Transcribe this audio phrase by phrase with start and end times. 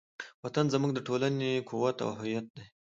[0.43, 2.63] وطن زموږ د ټولنې قوت او هویت دی.